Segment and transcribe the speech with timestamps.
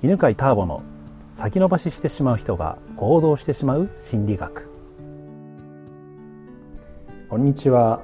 [0.00, 0.84] 犬飼ターボの
[1.32, 4.68] 先延ばししてしまう人が行動してしまう心理学。
[7.28, 8.00] こんにちは、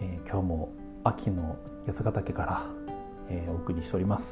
[0.00, 0.72] えー今日も
[1.04, 1.56] 秋の
[1.86, 2.66] 八ヶ岳から、
[3.30, 4.24] えーお送りしております、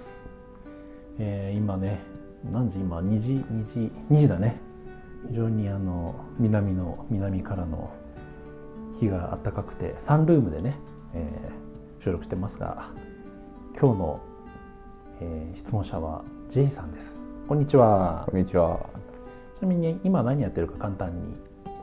[1.21, 2.01] えー今ね
[2.51, 2.81] 何時？
[2.81, 4.61] 今2時？2時？2時だね。
[5.29, 7.93] 非常にあの南の南からの
[8.99, 10.81] 日が暖かくてサンルームでね、
[11.15, 12.91] えー収録してますが
[13.81, 14.21] 今日の、
[15.21, 17.19] えー質問者は J さんです。
[17.49, 18.25] こんにちは。
[18.31, 18.79] こんにちは。
[19.59, 21.35] ちなみに今何やってるか簡単に。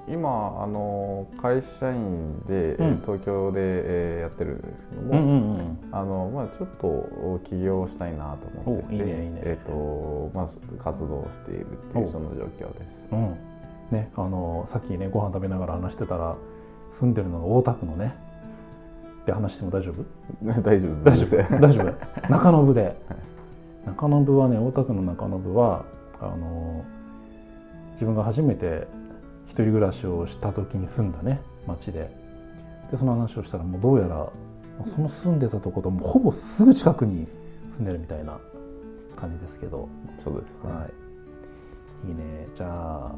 [0.08, 3.02] 今あの会社員で、うん。
[3.06, 9.42] 東京で、えーやってるんですけども、うんうんうんあのまあちょっと起業したいなと思っていいねいいね。
[9.44, 12.12] えっ、とまあ活動しているっていうお。
[12.12, 12.88] そんな状況です。
[13.12, 13.38] うん。
[13.92, 16.36] ねあのさっきねご飯食べながら話してたら
[16.90, 18.16] 住んでるのが大田区のね
[19.22, 20.04] って話しても大丈夫？
[20.62, 21.26] 大丈夫大丈。
[21.26, 21.60] 夫？
[21.60, 22.30] 大丈夫？
[22.30, 22.96] 中延で
[23.86, 25.86] 中延はね大田区の中延は
[26.20, 26.86] あの
[27.94, 28.88] 自分が初めて
[29.46, 32.10] 一人暮らしをした時に住んだね町で。
[32.92, 34.30] でその話をしたらもうどうやら
[34.94, 37.28] その住んでたとこともうほぼすぐ近くに
[37.72, 38.40] 住んでるみたいな
[39.16, 39.90] 感じですけど、
[40.20, 40.72] そうですね。
[40.72, 40.88] は
[42.06, 42.48] い、いいね。
[42.56, 42.68] じゃ
[43.08, 43.16] あ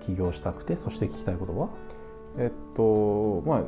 [0.00, 1.68] 起業したくてそして聞きたいことは？
[2.38, 3.62] えっとまあ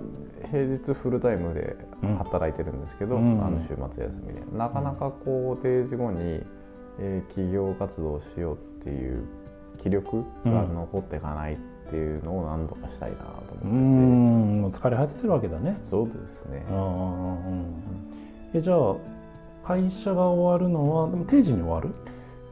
[0.51, 3.45] 平日フルタイムでうん働いてるんですけど、うん。
[3.45, 4.43] あの週末休みで。
[4.57, 6.43] なかなかこう定時後に、
[6.99, 9.25] えー企業活動をしようっていう
[9.79, 11.57] 気力が残っていかないっ
[11.91, 14.61] ていうのを何とかしたいなと思ってて、ん。
[14.63, 15.79] もう疲れ果ててるわけだね。
[15.83, 16.65] そうですね。
[16.71, 17.75] うんうんうんうん
[18.55, 18.97] えじゃあ
[19.65, 21.91] 会社が終わるのはでも定時に終わる？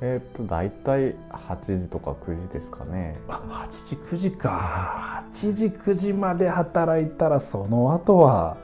[0.03, 3.19] えっと大体8時とか9時ですかね。
[3.29, 5.25] あ8時9時か。
[5.33, 8.57] 8時9時まで働いたらその後は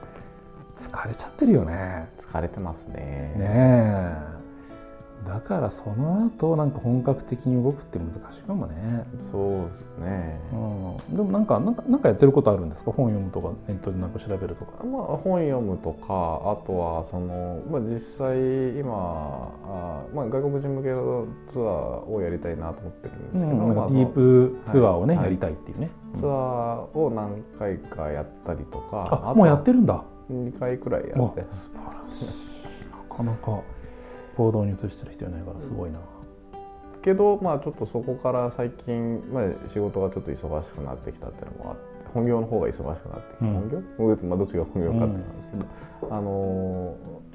[0.78, 2.08] 疲れちゃってるよね。
[2.18, 2.94] 疲れてますね。
[2.94, 4.45] ねえ
[5.26, 12.92] だからその後なんか本格的に動くって難しいかもね、そうですね、うん、でもなんかなんかなんかやってることあるんですか？
[12.92, 14.84] 本読むとかネットでなんか調べるとか。
[14.84, 21.64] まあ、本読むとかあとはその、まあ、実際今あ、まあ、外国人向けのツアー
[22.08, 25.24] をやりたいなと思ってるんですけど、うん、ディープツアーをね、はい。
[25.24, 30.04] やりたいっていうね、そのツアーを何回かやったりとかあもうやってるんだ。
[30.30, 31.40] 2回くらいやわって。
[31.52, 32.26] 素晴らしい。
[33.10, 33.60] なかなか
[34.36, 35.98] 行動に移してる人いないからすごいな、
[37.02, 41.82] けど、まあ、ちょっとそこから最近、まあ、仕事がちょっと忙しくなってきたっていうのもあって
[42.12, 43.54] 本業の方が忙しくなってきた、うん。
[43.54, 47.26] 本業、まあ、どっちが本業かってなんですけど、あのー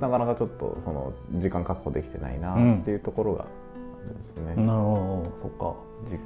[0.00, 3.46] なかなかちょっとその時間確保できてないなっていうところが
[4.14, 5.76] ですね、なるほどそっか。
[6.08, 6.18] じ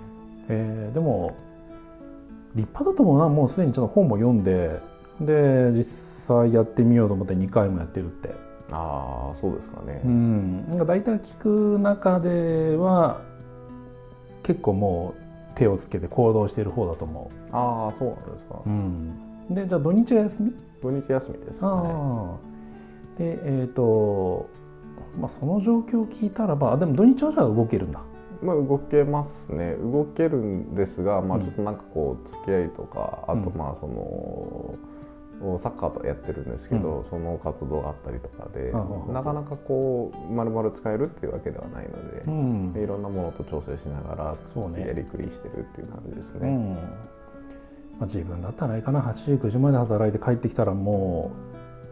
[0.48, 1.34] えーでも
[2.54, 3.28] 立派だと思うな。
[3.30, 4.80] もうすでにちょっと本も読んで
[5.20, 5.84] で実
[6.26, 8.34] 際やってみようと思って2回もやってるって
[8.70, 10.68] ああそうですかね、うん。
[10.68, 13.20] なんか大体聞く中では
[14.42, 15.22] 結構もう
[15.58, 19.14] 手をつけて行動している方だと思ああそうなんですか、う、うん、
[19.50, 20.54] でじゃあ土日が休み？
[20.82, 21.58] 土日休みですね。
[21.62, 24.48] ああでえっ、と
[25.20, 28.00] まあその状況を聞いたらばあでも土日はじゃあ動けるんだ。
[28.42, 29.74] まあ動けますね。
[29.74, 31.44] 動けるんですが、まあ、うん。
[31.44, 33.56] ちょっとなんかこう付き合いとか、あとうん。
[33.56, 34.74] まあその
[35.58, 42.82] サッカーとやってるんですけど、その活動があったりとかで、うんうんなかなかこうまるまる使えるっていうわけではないので、ん。
[42.82, 44.86] いろんなものと調整しながらそうね。
[44.86, 46.48] やりくりしてるっていう感じですね。
[46.48, 46.72] うん。
[46.74, 46.78] ま
[48.02, 49.00] あ、自分だったらいいかな。
[49.00, 51.30] 8時9時まで働いて帰ってきたらも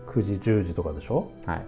[0.09, 1.31] う9時10時とかでしょ？
[1.47, 1.63] はい、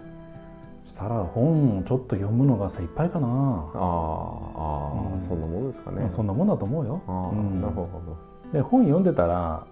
[0.87, 3.33] したら本をちょっと読むのが精一杯かな、あー
[3.75, 5.21] あー、うん。
[5.27, 6.01] そんなものですかね。
[6.01, 7.01] まあそんなもんだと思うよ。
[7.07, 7.61] うん。
[7.61, 8.17] なるほど。
[8.51, 9.65] で本読んでたら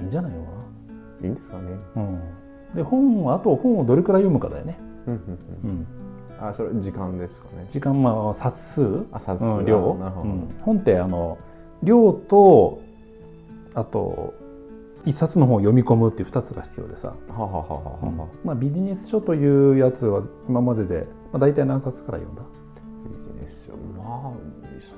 [0.00, 0.50] いいんじゃないのか
[1.22, 1.70] いいんですかね。
[1.94, 2.20] な、うん、
[2.74, 5.86] で本はあと本をどれくらい読むかだよね、うん
[6.40, 7.66] あそれ時間ですかね。
[7.72, 9.06] 時間まあ冊数？
[9.10, 9.44] あ冊数。
[9.58, 10.28] うん、量、なるほど。
[10.28, 10.54] うん。
[10.62, 11.36] 本ってあの
[11.82, 12.80] 量と
[13.74, 14.34] あと
[15.04, 17.80] 一冊の本を読み込むっていう2つが必要でさ、ははははは。
[18.00, 18.28] は。
[18.44, 22.42] まあ、ビジネス書というやつは今までで、まあ、大体何冊から読んだ？
[23.04, 23.72] ビジネス書。
[24.00, 24.32] まあ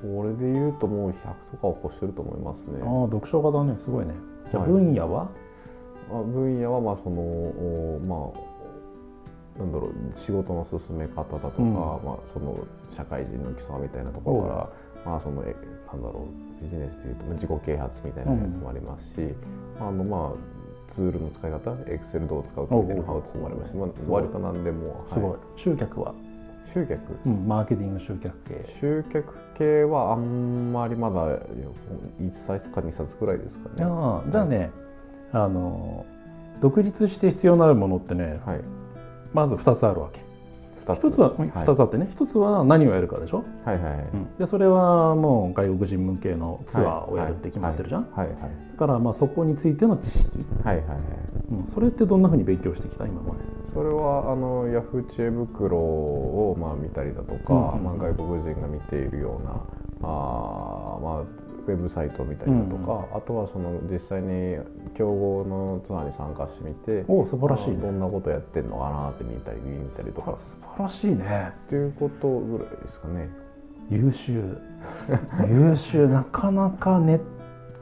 [0.03, 1.15] それで言うともう100
[1.53, 2.81] とかを超してると思いますね。
[2.83, 3.79] ああ読書家だね。
[3.83, 4.13] すごいね。
[4.51, 4.73] じゃあはい。
[4.73, 5.29] 分野は、あ
[6.19, 8.33] 分野はまあそのおま
[9.57, 11.75] あなんだろう仕事の進め方だとか、うん。
[11.75, 14.49] まあその社会人の基礎みたいなところか
[15.05, 15.55] らまあそのえ
[15.93, 16.27] なんだろ
[16.61, 19.35] うビジネスというとまあ自己啓発みたいなやつもありますし、
[19.81, 20.61] あのまあ
[20.91, 26.15] ツールの使い方エクセルどう使うかみたいなハウツーもありますし、まあ、割と何でも、すごい、は集客は、
[26.73, 27.01] 集客。
[27.27, 28.77] うん、マーケティング集客系。
[28.81, 33.85] 集客系はあんまりまだ1冊か2冊くらいですかね。
[33.85, 34.71] ああじゃあね、
[35.33, 36.05] あの
[36.61, 38.61] 独立して必要になるものってねはい、
[39.33, 40.21] まず2つあるわけ。
[40.87, 41.49] 二一つははい。
[41.51, 44.05] 2つあってね、一つは何をやるかでしょ、はいはいはい。
[44.13, 44.37] うん。
[44.39, 48.37] でそれはもう外国人向けのツアーをやるって決まってるじゃん、はいはい
[48.73, 50.99] だからまあそこについての知識、はいはいはい。
[51.53, 53.41] うん、それってどんなふうに勉強してきた今まで？
[53.75, 57.85] それはあのヤフー知恵袋をまあ見たりだとか、うんうん。
[57.85, 59.63] まあ、外国人が見ているような
[60.03, 61.25] あー、まあ、
[61.67, 64.57] ウェブサイトを見たりだとか、あとはその実際に
[64.95, 70.37] 競合のツアーに参加してみておお素晴らしいまあどねんなことやってんのかなって見たり見たりとか。
[70.39, 71.53] 素晴らしいね。
[71.67, 73.29] っていうことぐらいですかね。
[73.91, 74.59] 優秀。
[75.49, 76.09] 優秀。
[76.09, 77.21] なかなかネッ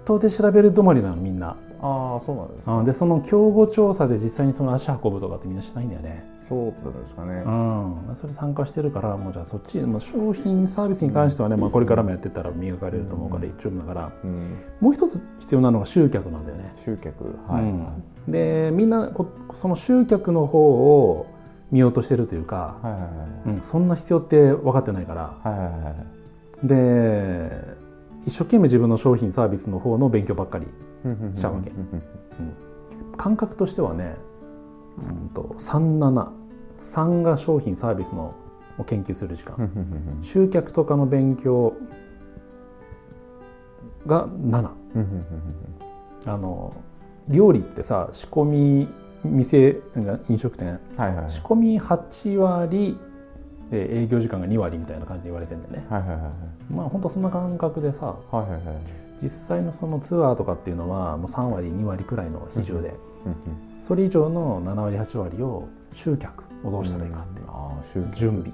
[0.05, 6.25] トで調べる止まりなのみんなああそうなんですかあでその競合調査で実際にその足運ぶとかってみんなしないんだよね。
[6.49, 7.43] そうなんですかね。
[7.45, 8.17] うん。
[8.21, 14.13] それ参加してるからもうじゃあそっち、まあ、商品サービスに関してはね、まあ、これからもやってったら磨かれると思うから一応だから。
[14.25, 18.33] うん、もう一つ必要なのが集客なんだよね、集客はい、うん。
[18.33, 21.27] でみんなこその集客の方を
[21.71, 23.11] 見ようとしてるというか、はいはいはい
[23.47, 25.51] うん、そんな必要って分かってないから。
[25.51, 26.67] はいはいはい。
[26.67, 27.78] で
[28.29, 30.67] 一生懸命自分の商品サービスの方の勉強ばっかり
[31.37, 31.73] したわけ。
[33.17, 34.17] 感覚としてはね、
[34.99, 38.35] うん、と373が商品サービスの
[38.77, 40.19] を研究する時間。
[40.21, 41.73] 集客とかの勉強
[44.07, 44.69] が7
[46.27, 46.75] あの
[47.29, 48.89] 料理ってさ仕込み
[49.25, 49.79] 店
[50.29, 50.81] 飲食店。
[50.99, 51.33] はいはいはい。
[51.33, 52.99] 仕込み8割
[53.71, 55.87] で営業時間が2割みたいな感じで言われてんだよね。
[55.91, 58.61] はいはいはいまあ本当そんな感覚でさはいはいはい
[59.23, 62.95] 実際のそのツアーとかっていうのはもう3割2割くらいの比重で
[63.27, 63.35] うん
[63.87, 68.17] それ以上の7割8割を集客をどうしたらいいかっていうああ集客。
[68.17, 68.53] 準備、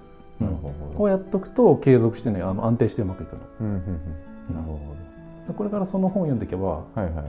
[1.05, 3.41] うやっとくと継続してねあの安定してうまくいくの。
[3.41, 3.73] どうんうん
[4.51, 4.57] うん。
[4.57, 4.79] なるほ
[5.49, 7.25] でこれからその本を読んでいけばどはいはい。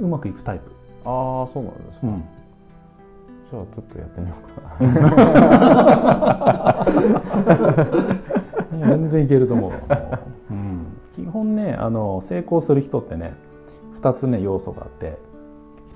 [0.00, 0.70] うまくいくタイプ、
[1.04, 2.24] ああそうなんですか、うん
[3.50, 4.76] じゃあちょっとやってみようか。
[8.76, 9.72] な全然いけると思う、
[10.50, 13.32] うん、基本ねあの成功する人ってね
[14.00, 15.18] 2つね要素があって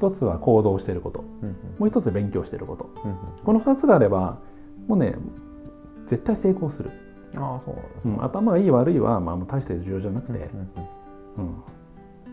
[0.00, 1.24] 1つは行動してること。
[1.42, 1.48] うん
[1.78, 2.90] もう1つ勉強してること。
[3.04, 3.14] うん
[3.44, 4.38] この2つがあれば
[4.86, 5.14] もうね
[6.06, 7.72] 絶対成功する、うんああそ
[8.04, 10.46] ううん、頭がいい悪いは、まあ、もう大して重要じゃなくて、うんうん。
[11.36, 11.44] うん。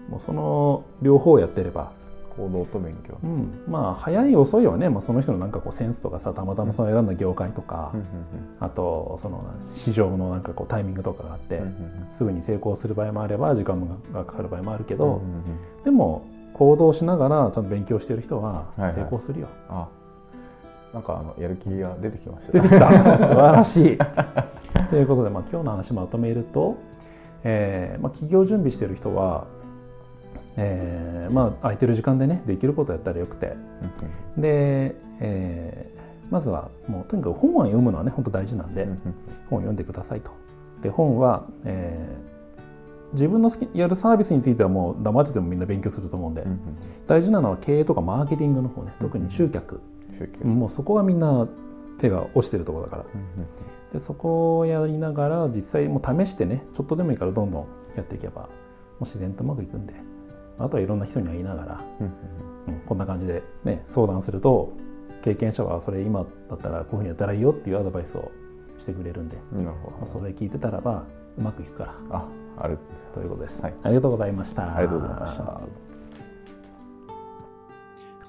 [0.10, 1.92] もうその両方やってれば、
[2.38, 8.00] 行動と勉強うん、まあ早い遅いはね、まあ、その人のなんかこうセンスとかさたまたまその選んだ業界とか、うん。
[8.00, 8.06] うん。
[8.60, 9.44] あとその
[9.76, 11.64] 市場のなんかこうタイミングとかがあって、うん。
[11.64, 12.08] うん。
[12.12, 15.12] すぐに成功する場合もあれば時間がかかる場合もあるけど、うん。
[15.12, 15.20] うん。
[15.20, 15.22] う
[15.82, 15.84] ん。
[15.84, 18.94] でも行動しながらちゃんと勉強してる人ははいはい。
[18.94, 19.48] 成功するよ。
[19.70, 19.88] あ。
[20.94, 22.54] なんかあのやる気が出てきました。
[22.54, 22.90] 出てきた。
[23.20, 23.98] 素晴らしい。
[24.90, 26.78] ということで、まあ、今日の話まとめると、
[27.44, 29.48] えーまあ、企業準備してる人は、
[30.58, 33.56] えーまあ、空いてる時間でねできることやったらよくて。
[34.38, 35.98] で、えー
[36.30, 38.98] まずはもうとにかく本は読むのはね本当大事なんで、うんうん。
[39.50, 40.32] 本を読んでくださいと。
[40.84, 42.38] で本は、えー
[43.14, 46.60] 自分の好きやるサービスについてはもう黙っててもみんな勉強すると思うんで、うんうん。
[47.08, 49.80] 大事なのは経営とかマーケティングの方ね特に集客、
[50.44, 51.48] もうそこがみんな
[52.00, 53.04] 手が落ちてるところだから。
[53.04, 53.48] うんうん。
[53.94, 57.66] でそこをやりながら実際もう試してねちょっとでもいいからどんどん
[57.96, 58.50] やっていけばも
[59.00, 59.94] う自然とうまくいくんで
[60.60, 62.14] あとはいろんな人に会いながら、うんうん
[62.86, 64.74] こんな感じで、ね、相談すると
[65.24, 68.30] 経験者はそれ今だったらこういうふうにやったらいいよっていうアドバイスを
[68.80, 71.06] してくれるんで、うんなるほまあ、それ聞いてたらば
[71.38, 71.94] うまくいくから。
[72.10, 72.28] どあ
[72.60, 72.78] ある
[73.14, 73.74] ということです、はい。
[73.84, 74.76] ありがとうございました。
[74.76, 75.62] ありがとうございました。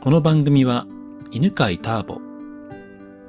[0.01, 0.87] この番組は
[1.31, 2.21] 犬飼ターボ、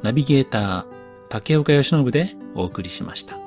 [0.04, 0.86] ナビゲーター
[1.30, 3.39] 竹岡由伸でお送りしました。